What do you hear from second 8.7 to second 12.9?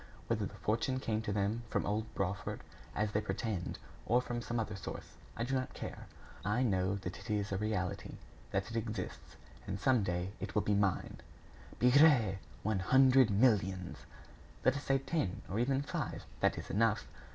it exists. And some day it will be mine." "Bigre! One